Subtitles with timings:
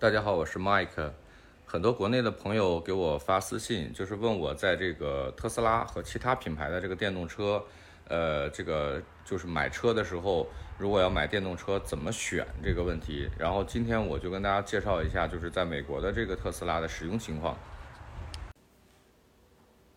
[0.00, 1.10] 大家好，我是 Mike。
[1.66, 7.60] 很多国内的朋友给我发私信，就是问我在这个特斯拉和其他品牌的这个电动车，
[8.06, 10.46] 呃，这个就是买车的时候，
[10.78, 13.28] 如果要买电动车怎么选这个问题。
[13.36, 17.58] 然后今天我就跟大家介绍一下，就是在美国的这个特斯拉的使用情况。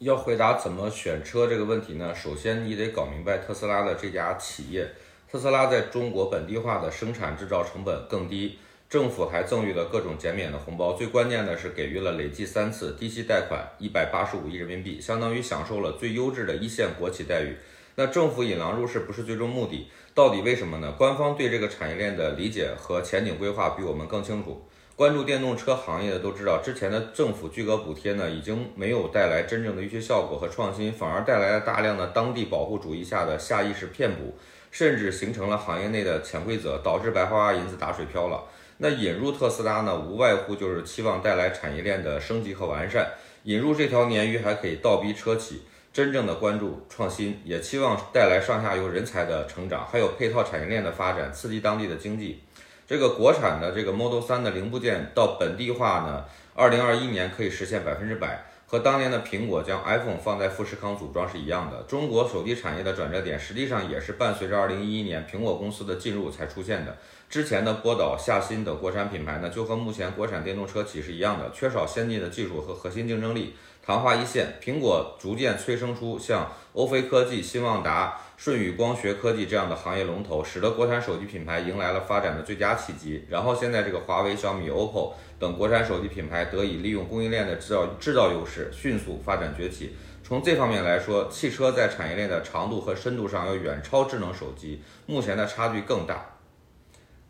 [0.00, 2.14] 要回答怎么选车这个问题呢？
[2.14, 4.90] 首先你得搞明白特斯拉的这家企业，
[5.26, 8.58] 特斯拉在中国本地化的生产制造成本更低。
[8.88, 17.56] 政府还赠予了各种减免的红包，最关键的是给予了累计三次低息贷款一百八十五亿人民币，相当于享受了最优质的一线国企待遇。
[17.96, 20.94] 那政府引狼入室不是最终目的，到底为什么呢？
[20.96, 24.64] 官方对这个产业链的理解和前景规划比我们更清楚。
[24.94, 34.38] 关注电动车行业的都知道，之前的政府巨额补贴呢，已经没有带来真正的一些效果和创新，反而带来了大量的当地保护主义下的下意识骗补，
[34.70, 38.44] 甚至形成了行业内的潜规则，导致白花花银子打水漂了。
[38.78, 43.10] 那引入特斯拉呢，无外乎就是期望带来产业链的升级和完善。
[43.44, 52.42] 引入这条鲶鱼还可以倒逼车企真正的关注创新，也期望带来上下游人才的成长，还有配套产业链的发展，刺激当地的经济。
[52.86, 56.24] 这个国产的这个 Model 3的零部件到本地化呢，
[56.54, 58.44] 二零二一年可以实现百分之百。
[58.68, 61.84] 和当年的苹果将 iPhone 放在富士康组装是一样的。
[61.84, 66.96] 中国手机产业的转折点，实际上也是伴随着2011年苹果公司的进入才出现的。
[67.28, 74.54] 之前的波导、夏新等国产品牌呢，就和目前国产电动车企是一样的，缺少先进的技术和核心竞争力，昙花一现。
[74.62, 83.24] 苹果逐渐催生出像欧菲科技、新旺达、舜宇光学科技这样的行业龙头，使得国产手机品牌迎来了发展的最佳契机。
[83.28, 85.12] 然后现在这个华为、小米、OPPO。
[85.38, 89.94] 等国产手机品牌得以利用供应链的制造制造优势，迅速发展崛起。
[90.24, 96.35] 从这方面来说，汽车在产业链的长度和深度上要远超智能手机，目前的差距更大。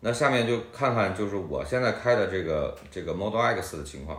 [0.00, 4.18] 那下面就看看，就是我现在开的这个这个 Model X 的情况。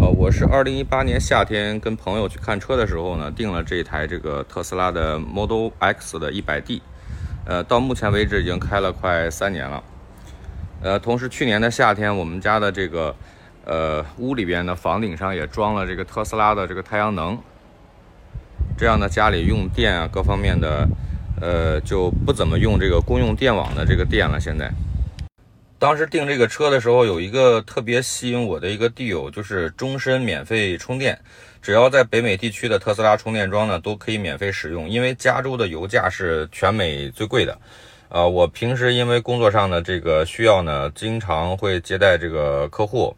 [0.00, 6.82] 呃，我是二零一八年夏天跟朋友去看车的时候呢，订了这一台这个特斯拉的 Model X 的一百 D，
[7.46, 9.82] 呃，到目前为止已经开了快三年了。
[10.82, 13.14] 呃，同时去年的夏天，我们家的这个
[13.64, 17.38] 呃屋里边的房顶上也装了这个特斯拉的这个太阳能，
[18.76, 20.88] 这样呢家里用电啊各方面的
[21.40, 24.40] 呃就不怎么用这个公用电网的这个电了。
[24.40, 24.72] 现在，
[25.80, 31.18] 当时订这个车的时候，有一个特别吸引我的一个地友，就是终身免费充电，
[31.62, 37.58] 只要在北美地区的特斯拉充电桩呢都可以免费使用，因为加州的油价是全美最贵的。
[38.10, 43.16] 呃，我平时因为工作上的这个需要呢，经常会接待这个客户，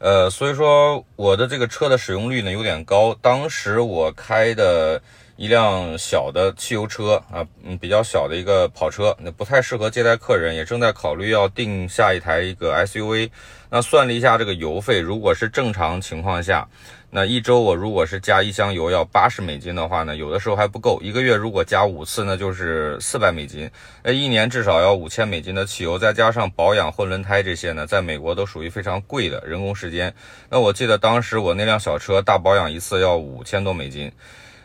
[0.00, 3.16] 呃，所以说我的这个车的使用率呢有点高。
[3.22, 5.00] 当时我开的
[5.40, 13.30] 一辆小的汽油车啊，嗯，比较小的一个跑车，那不太适合接待客人，也正在考虑要定下一台一个 SUV。
[13.70, 16.68] 那算了一下这个油费，如果是正常情况下。
[17.08, 21.00] 那一周我如果是加一箱油要八十美金的话呢，有的时候还不够。
[21.02, 23.68] 一个月如果加五次，那就是四百美金。
[24.02, 30.14] 那一年至少要五千美金的汽油，再加上保养、换轮胎这些呢，在美国都属于非常贵的人工时间。
[30.50, 34.12] 那我记得当时我那辆小车大保养一次要五千多美金。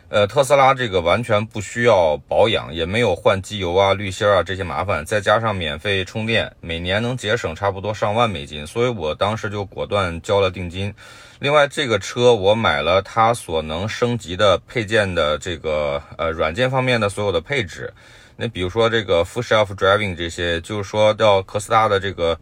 [0.08, 10.94] 呃，特斯拉这个完全不需要保养，也没有换机油啊、滤芯啊这些麻烦，再加上免费充电，每年能节省差不多上万美金，所以我当时就果断交了定金。
[11.40, 17.92] 另外，这个车我买了它所能升级的配件的这个呃软件方面的所有的配置，
[18.36, 22.38] 那比如说这个 Full Self Driving 这些，就是说叫特斯拉的这个。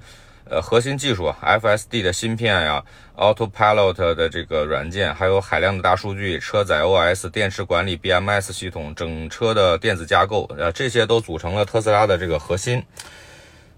[0.47, 2.85] 呃，核心技术 FSD 的芯片呀
[3.17, 12.85] ，Autopilot 的这个软件，还有海量的大数据、车载 OS、电池管理 BMS 系统、整车的电子架构，呃，这些都组成了特斯拉的这个核心。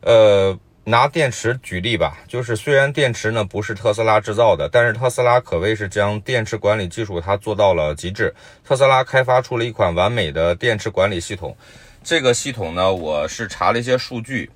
[0.01, 8.35] 呃，拿电池举例吧，就是虽然电池呢不是特斯拉制造的，但是特斯拉可谓是将电池管理技术它做到了极致。
[8.65, 11.57] 特斯拉开发出了一款完美的电池管理系统，
[12.03, 14.51] 这个系统呢，我是查了一些数据。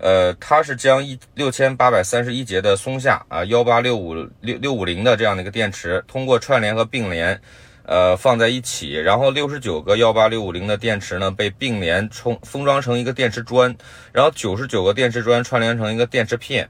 [0.00, 7.40] 呃，它是将一六千八百三十一节的松下啊幺八六五六六五零的这样的一个电池，通过串联和并联，
[7.84, 13.76] 呃放在一起，然后六十九个幺八六五零的电池呢被并联充封装成一个电池砖，
[14.12, 16.68] 然后九十九个电池砖串联成一个电池片。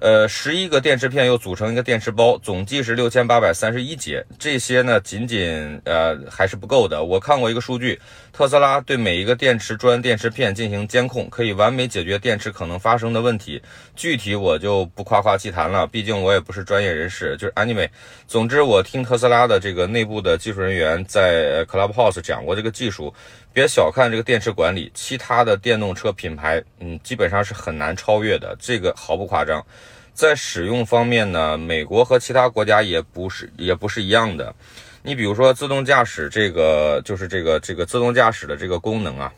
[0.00, 4.24] 呃，十一个电池片又组成一个电池包，总计是六千八百三十一节。
[4.38, 7.04] 这些呢，仅仅呃还是不够的。
[7.04, 8.00] 我看过一个数据，
[8.32, 13.60] 特斯拉对每一个电池砖、电池片进行监控，可以完美解决电池可能发生的问题。
[13.94, 17.36] 具体我就不夸夸其谈了，毕竟我也不是专业人士。
[17.36, 17.86] 就是 anyway，
[18.26, 23.12] 总之我听特斯拉的这个内部的技术人员在 Clubhouse 讲过这个技术。
[23.52, 29.60] 别小看这个电池管理，其他的电动车品牌，嗯，基本上是很难超越的，这个毫不夸张。
[30.14, 34.54] 在使用方面呢，美国和其他国家也不是也不是一样的。
[35.02, 39.32] 你比如说自动驾驶这个，就是这个这个自动驾驶的这个功能啊。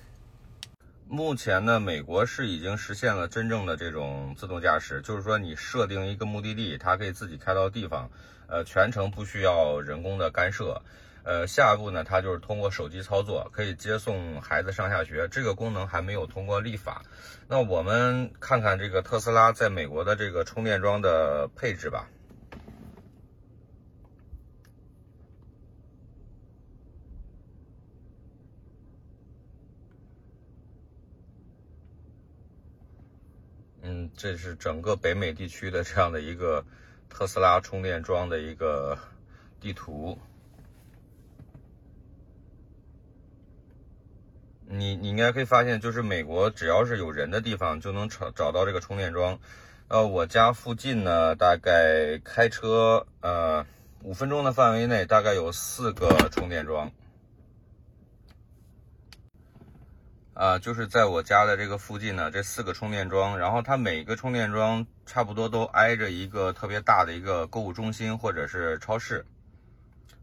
[1.09, 8.11] 目前呢，美国是已经实现了真正的这种自动驾驶，就是说你设定一个目的地，它可以自己开到地方，
[8.49, 10.81] 呃，全程不需要人工的干涉。
[11.25, 15.29] 呃，下一步呢，它就是通过手机操作，可以接送孩子上下学。
[15.29, 17.03] 这个功能还没有通过立法。
[17.47, 22.09] 那我们看看这个特斯拉在美国的这个充电桩的配置吧。
[33.83, 36.65] 嗯，这是整个北美地区的这样的一个
[37.09, 38.99] 特斯拉充电桩的一个
[39.61, 40.19] 地图。
[44.75, 49.39] 你你应该可以发现，就是美国只要是有人的地方，就能找找到这个充电桩。
[49.89, 53.67] 呃，我家附近呢，大概开车呃
[54.03, 56.91] 五分钟的范围内，大概有四个充电桩。
[60.33, 69.27] 啊，就是在我家的这个附近呢，这四个充电桩，然后它每个充电桩差不多都挨着一个特别大的一个购物中心或者是超市，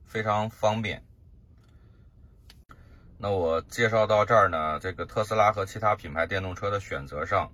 [0.07, 1.03] 非常方便。
[3.21, 7.51] 那我介绍到这儿呢，这个特斯拉和其他品牌电动车的选择上，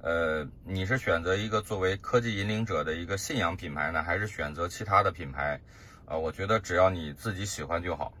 [0.00, 5.60] 呃，你是选择一个作为科技引领者的一个信仰品牌呢，还是选择其他的品牌？
[6.06, 8.14] 啊，我觉得只要你自己喜欢就好。